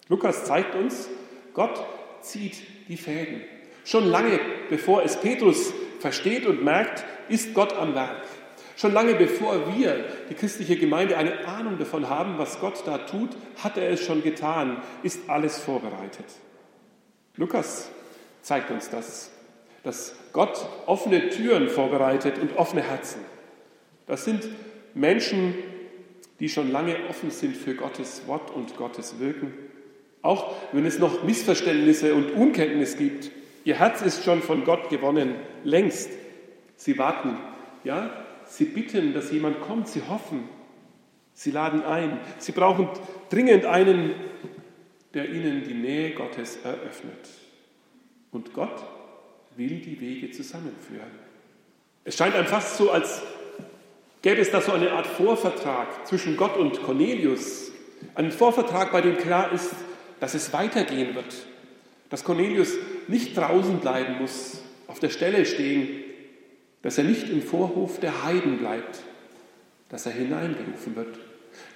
Lukas 0.09 0.45
zeigt 0.45 0.75
uns, 0.75 1.09
Gott 1.53 1.83
zieht 2.21 2.57
die 2.87 2.97
Fäden. 2.97 3.41
Schon 3.85 4.05
lange 4.05 4.39
bevor 4.69 5.03
es 5.03 5.19
Petrus 5.19 5.73
versteht 5.99 6.45
und 6.45 6.63
merkt, 6.63 7.03
ist 7.29 7.53
Gott 7.53 7.73
am 7.73 7.95
Werk. 7.95 8.23
Schon 8.75 8.93
lange 8.93 9.13
bevor 9.15 9.75
wir, 9.75 10.05
die 10.29 10.33
christliche 10.33 10.77
Gemeinde, 10.77 11.15
eine 11.15 11.47
Ahnung 11.47 11.77
davon 11.77 12.09
haben, 12.09 12.37
was 12.37 12.59
Gott 12.59 12.83
da 12.85 12.97
tut, 12.99 13.29
hat 13.61 13.77
er 13.77 13.89
es 13.89 14.03
schon 14.03 14.23
getan, 14.23 14.81
ist 15.03 15.29
alles 15.29 15.59
vorbereitet. 15.59 16.25
Lukas 17.35 17.89
zeigt 18.41 18.71
uns 18.71 18.89
das, 18.89 19.31
dass 19.83 20.15
Gott 20.33 20.65
offene 20.85 21.29
Türen 21.29 21.69
vorbereitet 21.69 22.39
und 22.39 22.57
offene 22.57 22.81
Herzen. 22.81 23.21
Das 24.07 24.25
sind 24.25 24.47
Menschen, 24.93 25.53
die 26.43 26.49
schon 26.49 26.73
lange 26.73 26.97
offen 27.07 27.31
sind 27.31 27.55
für 27.55 27.73
Gottes 27.73 28.27
Wort 28.27 28.51
und 28.51 28.75
Gottes 28.75 29.17
Wirken. 29.17 29.53
Auch 30.21 30.53
wenn 30.73 30.85
es 30.85 30.99
noch 30.99 31.23
Missverständnisse 31.23 32.13
und 32.13 32.31
Unkenntnis 32.31 32.97
gibt. 32.97 33.31
Ihr 33.63 33.79
Herz 33.79 34.01
ist 34.01 34.25
schon 34.25 34.41
von 34.41 34.65
Gott 34.65 34.89
gewonnen, 34.89 35.35
längst. 35.63 36.09
Sie 36.75 36.97
warten, 36.97 37.37
ja, 37.85 38.25
sie 38.45 38.65
bitten, 38.65 39.13
dass 39.13 39.31
jemand 39.31 39.61
kommt, 39.61 39.87
sie 39.87 40.01
hoffen, 40.01 40.49
sie 41.31 41.51
laden 41.51 41.81
ein. 41.81 42.19
Sie 42.39 42.51
brauchen 42.51 42.89
dringend 43.29 43.65
einen, 43.65 44.13
der 45.13 45.29
ihnen 45.29 45.63
die 45.63 45.75
Nähe 45.75 46.11
Gottes 46.11 46.57
eröffnet. 46.57 47.29
Und 48.31 48.53
Gott 48.53 48.83
will 49.55 49.79
die 49.79 50.01
Wege 50.01 50.29
zusammenführen. 50.31 51.07
Es 52.03 52.17
scheint 52.17 52.35
einem 52.35 52.47
fast 52.47 52.75
so, 52.75 52.91
als 52.91 53.21
gäbe 54.23 54.41
es 54.41 54.49
da 54.49 54.61
so 54.61 54.71
eine 54.71 54.91
Art 54.93 55.05
Vorvertrag 55.05 56.07
zwischen 56.07 56.35
Gott 56.35 56.57
und 56.57 56.81
Cornelius. 56.81 57.71
Ein 58.15 58.31
Vorvertrag, 58.31 58.91
bei 58.91 59.01
dem 59.01 59.17
klar 59.17 59.51
ist, 59.51 59.71
dass 60.19 60.33
es 60.33 60.51
weitergehen 60.51 61.13
wird. 61.13 61.45
Dass 62.09 62.23
Cornelius 62.23 62.73
nicht 63.07 63.37
draußen 63.37 63.79
bleiben 63.79 64.19
muss, 64.19 64.63
auf 64.87 64.99
der 64.99 65.09
Stelle 65.09 65.45
stehen, 65.45 66.03
dass 66.81 66.97
er 66.97 67.03
nicht 67.03 67.29
im 67.29 67.41
Vorhof 67.41 67.99
der 67.99 68.23
Heiden 68.23 68.57
bleibt, 68.57 69.01
dass 69.89 70.05
er 70.05 70.13
hineingerufen 70.13 70.95
wird 70.95 71.19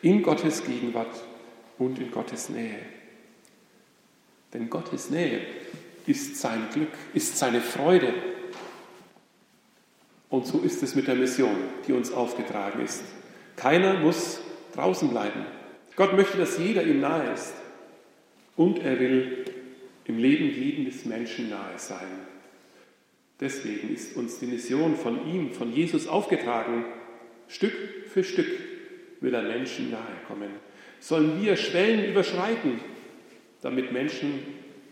in 0.01 0.23
Gottes 0.23 0.63
Gegenwart 0.63 1.15
und 1.77 1.99
in 1.99 2.11
Gottes 2.11 2.49
Nähe. 2.49 2.79
Denn 4.53 4.69
Gottes 4.69 5.09
Nähe 5.09 5.41
ist 6.05 6.37
sein 6.37 6.67
Glück, 6.73 6.93
ist 7.13 7.37
seine 7.37 7.61
Freude, 7.61 8.13
und 10.29 10.45
so 10.45 10.59
ist 10.59 10.83
es 10.83 10.95
mit 10.95 11.07
der 11.07 11.15
Mission, 11.15 11.55
die 11.87 11.93
uns 11.93 12.11
aufgetragen 12.11 12.83
ist. 12.83 13.03
Keiner 13.55 13.99
muss 13.99 14.41
draußen 14.73 15.09
bleiben. 15.09 15.45
Gott 15.95 16.15
möchte, 16.15 16.37
dass 16.37 16.57
jeder 16.57 16.83
ihm 16.83 16.99
nahe 16.99 17.33
ist. 17.33 17.53
Und 18.55 18.79
er 18.79 18.99
will 18.99 19.45
im 20.05 20.17
Leben 20.17 20.49
jedes 20.49 21.05
Menschen 21.05 21.49
nahe 21.49 21.77
sein. 21.77 22.07
Deswegen 23.39 23.93
ist 23.93 24.15
uns 24.15 24.39
die 24.39 24.47
Mission 24.47 24.95
von 24.95 25.27
ihm, 25.27 25.51
von 25.51 25.71
Jesus 25.71 26.07
aufgetragen. 26.07 26.85
Stück 27.47 27.73
für 28.07 28.23
Stück 28.23 28.47
will 29.21 29.33
er 29.33 29.43
Menschen 29.43 29.91
nahe 29.91 30.17
kommen. 30.27 30.49
Sollen 30.99 31.41
wir 31.41 31.55
Schwellen 31.55 32.09
überschreiten, 32.09 32.79
damit 33.61 33.91
Menschen 33.91 34.39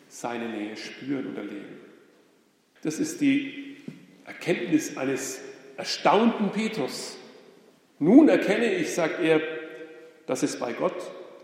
seine 0.07 0.49
Nähe 0.49 0.77
spüren 0.77 1.27
und 1.27 1.37
erleben. 1.37 1.79
Das 2.83 2.99
ist 2.99 3.21
die 3.21 3.74
Erkenntnis 4.25 4.97
eines 4.97 5.39
erstaunten 5.77 6.51
Petrus. 6.51 7.17
Nun 7.99 8.27
erkenne 8.27 8.73
ich, 8.73 8.93
sagt 8.93 9.21
er, 9.21 9.41
dass 10.25 10.43
es 10.43 10.59
bei 10.59 10.73
Gott 10.73 10.95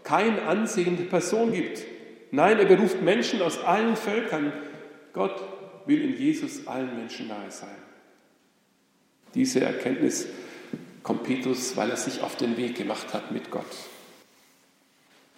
keine 0.03 0.43
ansehende 0.43 1.03
Person 1.03 1.53
gibt. 1.53 1.83
Nein, 2.31 2.59
er 2.59 2.65
beruft 2.65 3.01
Menschen 3.01 3.41
aus 3.41 3.59
allen 3.59 3.95
Völkern. 3.95 4.51
Gott 5.13 5.41
will 5.85 6.01
in 6.01 6.17
Jesus 6.17 6.67
allen 6.67 6.95
Menschen 6.95 7.27
nahe 7.27 7.51
sein. 7.51 7.69
Diese 9.35 9.61
Erkenntnis 9.61 10.27
kommt 11.03 11.23
Petrus, 11.23 11.77
weil 11.77 11.89
er 11.89 11.97
sich 11.97 12.21
auf 12.21 12.35
den 12.35 12.57
Weg 12.57 12.75
gemacht 12.75 13.13
hat 13.13 13.31
mit 13.31 13.51
Gott. 13.51 13.65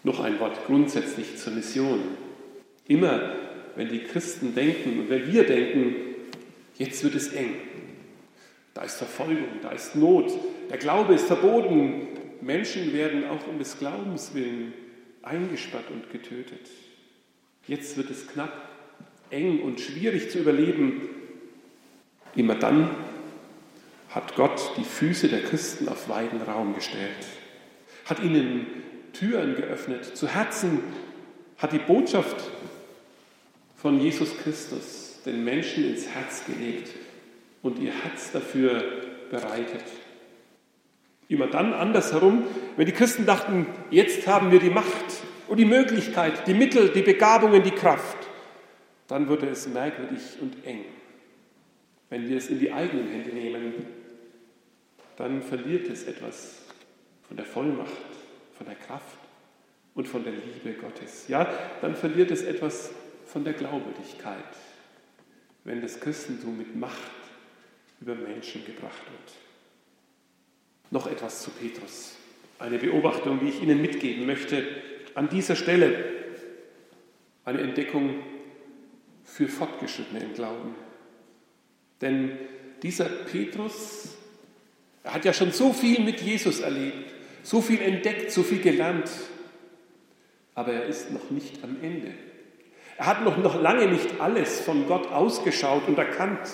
Noch 0.04 0.20
ein 0.20 0.40
Wort 0.40 0.66
grundsätzlich 0.66 1.38
zur 1.38 1.54
Mission. 1.54 2.02
Immer, 2.88 3.36
wenn 3.76 3.90
die 3.90 4.04
Christen 4.04 4.54
denken 4.56 5.00
und 5.00 5.10
wenn 5.10 5.32
wir 5.32 5.46
denken, 5.46 6.13
Jetzt 6.84 7.02
wird 7.02 7.16
es 7.16 7.32
eng. 7.32 7.56
Da 8.74 8.82
ist 8.82 8.98
Verfolgung, 8.98 9.62
da 9.62 9.72
ist 9.72 9.96
Not, 9.96 10.34
der 10.70 10.78
Glaube 10.78 11.14
ist 11.14 11.28
verboten. 11.28 12.08
Menschen 12.42 12.92
werden 12.92 13.24
auch 13.30 13.48
um 13.48 13.58
des 13.58 13.80
Glaubens 13.80 14.34
willen 14.34 14.74
eingesperrt 15.22 15.90
und 15.90 16.12
getötet. 16.12 16.70
Jetzt 17.68 17.96
wird 17.96 18.10
es 18.10 18.28
knapp, 18.28 18.68
eng 19.30 19.62
und 19.62 19.80
schwierig 19.80 20.30
zu 20.30 20.40
überleben. 20.40 21.08
Immer 22.36 22.56
dann 22.56 22.90
hat 24.10 24.36
Gott 24.36 24.74
die 24.76 24.84
Füße 24.84 25.30
der 25.30 25.44
Christen 25.44 25.88
auf 25.88 26.10
weiten 26.10 26.42
Raum 26.42 26.76
gestellt, 26.76 27.26
hat 28.06 28.22
ihnen 28.22 28.68
Türen 29.14 29.56
geöffnet, 29.56 30.18
zu 30.18 30.28
Herzen, 30.28 30.82
hat 31.58 31.72
die 31.72 31.80
Botschaft 31.80 32.36
von 33.78 34.02
Jesus 34.02 34.38
Christus 34.40 35.03
den 35.26 35.44
Menschen 35.44 35.86
ins 35.86 36.08
Herz 36.08 36.46
gelegt 36.46 36.90
und 37.62 37.80
ihr 37.80 37.92
Herz 37.92 38.32
dafür 38.32 38.84
bereitet. 39.30 39.84
Immer 41.30 41.48
dann 41.48 41.74
andersherum, 41.74 42.44
wenn 42.76 42.86
die 42.86 42.92
Christen 42.92 43.26
dachten, 43.26 43.66
jetzt 43.90 44.28
haben 44.28 44.52
wir 44.52 44.60
die 44.60 44.70
Macht 44.70 45.06
und 45.48 45.58
die 45.58 45.66
Möglichkeit, 45.66 46.46
die 46.48 46.54
Mittel, 46.54 46.90
die 46.90 47.02
Begabungen, 47.02 47.64
die 47.64 47.72
Kraft, 47.72 48.18
dann 49.08 49.28
wurde 49.28 49.48
es 49.48 49.68
merkwürdig 49.68 50.22
und 50.42 50.66
eng. 50.66 50.86
Wenn 52.10 52.28
wir 52.30 52.38
es 52.38 52.50
in 52.50 52.60
die 52.60 52.72
eigenen 52.72 53.08
Hände 53.08 53.30
nehmen, 53.30 53.74
dann 55.16 55.42
verliert 55.42 55.90
es 55.90 56.04
etwas 56.04 56.62
von 57.28 57.38
der 57.38 57.46
Vollmacht, 57.46 57.92
von 58.58 58.68
der 58.68 58.76
Kraft 58.76 59.18
und 59.96 60.08
von 60.08 60.24
der 60.24 60.34
Liebe 60.34 60.80
Gottes. 60.80 61.28
Ja, 61.28 61.48
dann 61.82 61.96
verliert 61.96 62.32
es 62.32 62.44
etwas 62.44 62.92
von 63.26 63.44
der 63.44 63.54
Glaubwürdigkeit 63.54 64.44
wenn 65.64 65.82
das 65.82 66.00
Christentum 66.00 66.58
mit 66.58 66.76
Macht 66.76 67.12
über 68.02 68.16
Menschen 68.16 68.66
gebracht 68.66 69.04
wird. 69.12 69.34
Noch 70.92 71.08
etwas 71.08 71.42
zu 71.42 71.52
Petrus. 71.52 72.16
Eine 72.60 72.78
Beobachtung, 72.78 73.40
die 73.40 73.50
ich 73.50 73.62
Ihnen 73.62 73.82
mitgeben 73.82 74.26
möchte 74.26 74.66
an 75.16 75.30
dieser 75.30 75.56
Stelle. 75.56 76.04
Eine 77.46 77.62
Entdeckung 77.62 78.24
für 79.24 79.48
Fortgeschrittene 79.48 80.24
im 80.24 80.34
Glauben. 80.34 80.76
Denn 82.02 82.38
dieser 82.82 83.06
Petrus, 83.06 84.16
er 85.04 85.14
hat 85.14 85.26
ja 85.26 85.34
schon 85.34 85.52
so 85.52 85.74
viel 85.74 86.02
mit 86.02 86.22
Jesus 86.22 86.60
erlebt, 86.60 87.14
so 87.42 87.62
viel 87.62 87.82
entdeckt, 87.82 88.32
so 88.32 88.44
viel 88.44 88.60
gelernt, 88.60 89.10
aber 90.56 90.74
er 90.74 90.86
ist 90.86 91.12
noch 91.12 91.30
nicht 91.32 91.64
am 91.64 91.78
Ende. 91.82 92.12
Er 92.98 93.06
hat 93.06 93.24
noch, 93.24 93.38
noch 93.38 93.62
lange 93.62 93.88
nicht 93.88 94.22
alles 94.22 94.62
von 94.62 94.88
Gott 94.88 95.12
ausgeschaut 95.12 95.88
und 95.88 95.98
erkannt. 95.98 96.48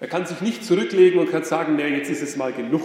Er 0.00 0.08
kann 0.08 0.26
sich 0.26 0.40
nicht 0.40 0.64
zurücklegen 0.64 1.18
und 1.18 1.30
kann 1.30 1.44
sagen, 1.44 1.76
nee, 1.76 1.88
jetzt 1.88 2.10
ist 2.10 2.22
es 2.22 2.36
mal 2.36 2.52
genug. 2.52 2.82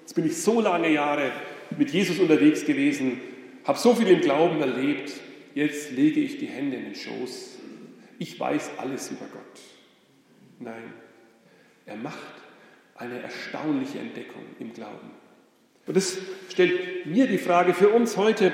Jetzt 0.00 0.14
bin 0.14 0.26
ich 0.26 0.36
so 0.36 0.60
lange 0.60 0.90
Jahre 0.90 1.32
mit 1.76 1.90
Jesus 1.90 2.18
unterwegs 2.18 2.64
gewesen, 2.64 3.20
habe 3.64 3.78
so 3.78 3.94
viel 3.94 4.08
im 4.08 4.20
Glauben 4.20 4.60
erlebt. 4.60 5.12
jetzt 5.54 5.92
lege 5.92 6.20
ich 6.20 6.38
die 6.38 6.46
Hände 6.46 6.76
in 6.76 6.84
den 6.84 6.94
Schoß, 6.94 7.58
ich 8.18 8.38
weiß 8.38 8.72
alles 8.78 9.10
über 9.10 9.26
Gott. 9.32 9.60
Nein, 10.58 10.92
er 11.86 11.96
macht 11.96 12.18
eine 12.96 13.20
erstaunliche 13.22 13.98
Entdeckung 13.98 14.42
im 14.58 14.72
Glauben. 14.72 15.10
Und 15.86 15.96
das 15.96 16.18
stellt 16.50 17.06
mir 17.06 17.26
die 17.26 17.38
Frage 17.38 17.72
für 17.72 17.88
uns 17.88 18.16
heute, 18.16 18.52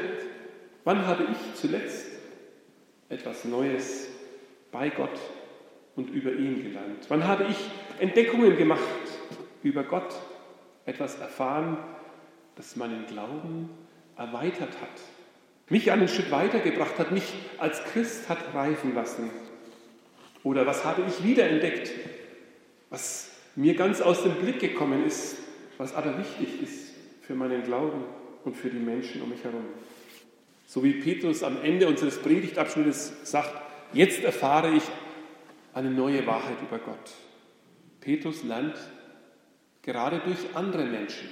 wann 0.85 1.07
habe 1.07 1.25
ich 1.25 1.61
zuletzt 1.61 2.06
etwas 3.09 3.45
Neues 3.45 4.09
bei 4.73 4.91
Gott 4.91 5.19
und 5.95 6.11
über 6.11 6.33
ihn 6.33 6.63
gelernt? 6.63 7.05
Wann 7.09 7.27
habe 7.27 7.45
ich 7.45 7.57
Entdeckungen 8.01 8.57
gemacht 8.57 8.83
über 9.63 9.85
Gott, 9.85 10.15
etwas 10.85 11.19
erfahren, 11.19 11.79
das 12.57 12.77
meinen 12.77 13.07
Glauben 13.07 13.71
erweitert 14.17 14.81
hat, 14.81 15.01
mich 15.69 15.91
einen 15.91 16.09
Schritt 16.09 16.31
weitergebracht 16.31 16.99
hat, 16.99 17.13
mich 17.13 17.35
als 17.59 17.83
Christ 17.85 18.29
hat 18.29 18.55
reifen 18.55 18.95
lassen? 18.95 19.31
Oder 20.43 20.67
was 20.67 20.85
habe 20.85 21.03
ich 21.09 21.25
wiederentdeckt, 21.25 21.91
was 22.91 23.33
mir 23.57 23.75
ganz 23.75 24.01
aus 24.01 24.23
dem 24.23 24.35
Blick 24.37 24.61
gekommen 24.61 25.05
ist, 25.05 25.39
was 25.79 25.95
aber 25.95 26.19
wichtig 26.19 26.63
ist 26.63 26.95
für 27.23 27.35
meinen 27.35 27.65
Glauben 27.65 28.05
und 28.45 28.57
für 28.57 28.71
die 28.71 28.79
Menschen 28.79 29.23
um 29.23 29.31
mich 29.31 29.43
herum? 29.43 29.65
So 30.67 30.83
wie 30.83 30.95
Petrus 30.95 31.43
am 31.43 31.63
Ende 31.63 31.89
unseres 31.89 32.19
Predigtabschnittes 32.19 33.13
sagt, 33.23 33.55
jetzt 33.93 34.23
erfahre 34.25 34.75
ich 34.75 34.83
eine 35.73 35.91
neue 35.91 36.27
Wahrheit 36.27 36.61
über 36.61 36.79
Gott. 36.79 37.13
Petrus 38.01 38.43
lernt 38.43 38.77
gerade 39.83 40.21
durch 40.25 40.39
andere 40.55 40.85
Menschen, 40.85 41.29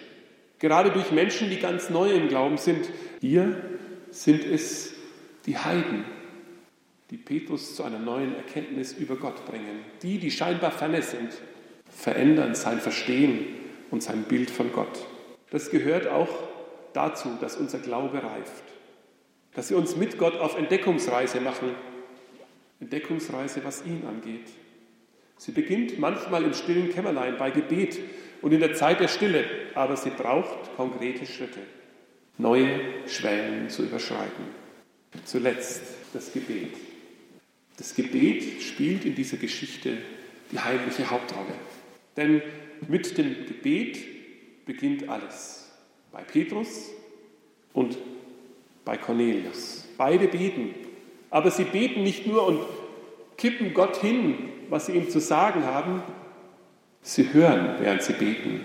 gerade 0.59 0.91
durch 0.91 1.11
Menschen, 1.11 1.51
die 1.51 1.59
ganz 1.59 1.91
neu 1.91 2.13
im 2.13 2.29
Glauben 2.29 2.59
sind. 2.59 2.89
Hier 3.21 3.61
sind 4.11 4.45
es 4.45 4.95
die 5.47 5.59
Heiden, 5.59 6.05
die 7.11 7.17
Petrus 7.17 7.75
zu 7.75 7.83
einer 7.83 7.99
neuen 7.99 8.35
Erkenntnis 8.37 8.93
über 8.93 9.17
Gott 9.17 9.45
bringen. 9.47 9.85
Die, 10.03 10.19
die 10.19 10.31
scheinbar 10.31 10.71
ferne 10.71 11.03
sind, 11.03 11.33
verändern 11.89 12.55
sein 12.55 12.81
Verstehen 12.81 13.47
und 13.91 14.03
sein 14.03 14.23
Bild 14.25 14.51
von 14.51 14.73
Gott. 14.73 15.07
Das 15.51 15.71
gehört 15.71 16.07
auch 16.07 16.29
dazu, 16.93 17.37
dass 17.41 17.57
unser 17.57 17.79
Glaube 17.79 18.23
reift, 18.23 18.74
dass 19.55 19.71
wir 19.71 19.77
uns 19.77 19.97
mit 19.97 20.19
Gott 20.19 20.37
auf 20.37 20.59
Entdeckungsreise 20.59 21.41
machen, 21.41 21.75
Entdeckungsreise, 22.81 23.65
was 23.65 23.85
ihn 23.87 24.03
angeht. 24.07 24.49
Sie 25.39 25.53
beginnt 25.53 25.99
manchmal 25.99 26.45
im 26.45 26.55
stillen 26.55 26.91
Kämmerlein 26.91 27.37
bei 27.39 27.51
Gebet 27.51 27.99
und 28.43 28.53
in 28.53 28.61
der 28.61 28.75
Zeit 28.75 29.01
der 29.01 29.09
Stille, 29.09 29.45
aber 29.75 29.97
sie 29.97 30.11
braucht 30.11 30.77
konkrete 30.77 31.27
Schritte, 31.27 31.61
neue 32.39 32.81
Schwellen 33.07 33.69
zu 33.71 33.85
überschreiten. 33.85 34.45
Zuletzt 35.25 35.83
das 36.13 36.33
Gebet. 36.33 36.75
Das 37.77 37.95
Gebet 37.95 38.63
spielt 38.63 39.05
in 39.05 39.15
dieser 39.15 39.37
Geschichte 39.37 39.99
die 40.53 40.59
heimliche 40.59 41.11
Hauptrolle. 41.11 41.55
Denn 42.17 42.43
mit 42.89 43.17
dem 43.19 43.47
Gebet 43.47 43.99
beginnt 44.67 45.09
alles. 45.09 45.71
Bei 46.13 46.23
Petrus 46.23 46.91
und 47.73 47.97
bei 48.85 48.97
Cornelius. 48.97 49.85
Beide 49.97 50.29
beten. 50.29 50.75
Aber 51.31 51.51
sie 51.51 51.65
beten 51.65 52.03
nicht 52.03 52.27
nur 52.27 52.47
und 52.47 52.61
kippen 53.37 53.75
Gott 53.75 53.97
hin, 53.97 54.51
was 54.69 54.87
sie 54.87 54.93
ihm 54.93 55.11
zu 55.11 55.21
sagen 55.21 55.65
haben. 55.65 56.03
Sie 57.03 57.33
hören, 57.33 57.77
während 57.81 58.03
sie 58.03 58.13
beten. 58.13 58.61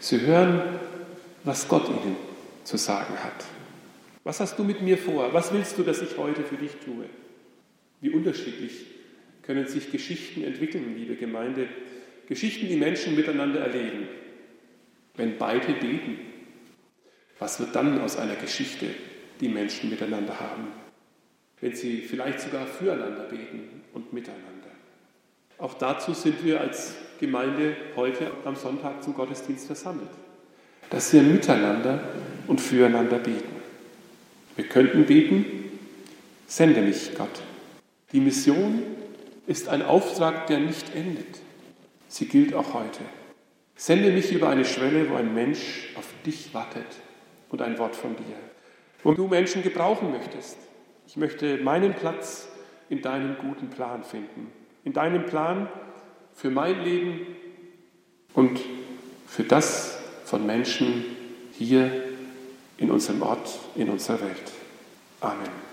Sie 0.00 0.20
hören, 0.20 0.62
was 1.44 1.68
Gott 1.68 1.88
ihnen 1.88 2.16
zu 2.64 2.76
sagen 2.76 3.14
hat. 3.22 3.44
Was 4.24 4.40
hast 4.40 4.58
du 4.58 4.64
mit 4.64 4.82
mir 4.82 4.98
vor? 4.98 5.32
Was 5.32 5.52
willst 5.52 5.78
du, 5.78 5.82
dass 5.82 6.02
ich 6.02 6.18
heute 6.18 6.42
für 6.42 6.56
dich 6.56 6.72
tue? 6.84 7.06
Wie 8.00 8.10
unterschiedlich 8.10 8.84
können 9.42 9.66
sich 9.66 9.90
Geschichten 9.90 10.44
entwickeln, 10.44 10.94
liebe 10.96 11.16
Gemeinde. 11.16 11.68
Geschichten, 12.26 12.68
die 12.68 12.76
Menschen 12.76 13.16
miteinander 13.16 13.60
erleben. 13.60 14.06
Wenn 15.16 15.38
beide 15.38 15.72
beten, 15.72 16.18
was 17.38 17.58
wird 17.58 17.74
dann 17.74 18.00
aus 18.02 18.18
einer 18.18 18.34
Geschichte, 18.34 18.86
die 19.40 19.48
Menschen 19.48 19.90
miteinander 19.90 20.38
haben? 20.38 20.68
Wenn 21.60 21.74
sie 21.74 22.02
vielleicht 22.02 22.40
sogar 22.40 22.66
füreinander 22.66 23.24
beten 23.24 23.82
und 23.92 24.12
miteinander. 24.12 24.70
Auch 25.58 25.74
dazu 25.74 26.14
sind 26.14 26.44
wir 26.44 26.60
als 26.60 26.94
Gemeinde 27.18 27.76
heute 27.96 28.30
am 28.44 28.54
Sonntag 28.54 29.02
zum 29.02 29.14
Gottesdienst 29.14 29.66
versammelt. 29.66 30.10
Dass 30.90 31.12
wir 31.12 31.22
miteinander 31.22 32.00
und 32.46 32.60
füreinander 32.60 33.18
beten. 33.18 33.56
Wir 34.54 34.66
könnten 34.68 35.04
beten, 35.04 35.44
sende 36.46 36.80
mich 36.80 37.14
Gott. 37.16 37.42
Die 38.12 38.20
Mission 38.20 38.82
ist 39.46 39.68
ein 39.68 39.82
Auftrag, 39.82 40.46
der 40.46 40.60
nicht 40.60 40.94
endet. 40.94 41.40
Sie 42.08 42.26
gilt 42.26 42.54
auch 42.54 42.74
heute. 42.74 43.00
Sende 43.76 44.10
mich 44.10 44.32
über 44.32 44.48
eine 44.48 44.64
Schwelle, 44.64 45.10
wo 45.10 45.16
ein 45.16 45.34
Mensch 45.34 45.90
auf 45.94 46.06
dich 46.24 46.52
wartet 46.54 46.86
und 47.50 47.62
ein 47.62 47.78
Wort 47.78 47.94
von 47.94 48.16
dir. 48.16 48.36
Wo 49.02 49.12
du 49.12 49.26
Menschen 49.26 49.62
gebrauchen 49.62 50.10
möchtest. 50.10 50.56
Ich 51.06 51.16
möchte 51.16 51.58
meinen 51.58 51.94
Platz 51.94 52.48
in 52.88 53.02
deinem 53.02 53.36
guten 53.38 53.70
Plan 53.70 54.04
finden. 54.04 54.52
In 54.84 54.92
deinem 54.92 55.26
Plan 55.26 55.68
für 56.34 56.50
mein 56.50 56.82
Leben 56.82 57.26
und 58.34 58.60
für 59.26 59.44
das 59.44 59.98
von 60.24 60.46
Menschen 60.46 61.04
hier 61.52 61.90
in 62.76 62.90
unserem 62.90 63.22
Ort, 63.22 63.58
in 63.74 63.90
unserer 63.90 64.20
Welt. 64.20 64.52
Amen. 65.20 65.67